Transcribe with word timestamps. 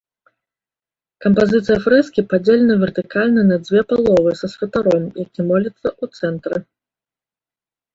Кампазіцыя 1.25 1.77
фрэскі 1.83 2.25
падзелена 2.33 2.79
вертыкальна 2.85 3.41
на 3.53 3.61
дзве 3.69 3.81
паловы 3.95 4.31
са 4.43 4.47
святаром, 4.57 5.09
які 5.25 5.41
моліцца, 5.55 5.87
у 6.03 6.15
цэнтры. 6.21 6.57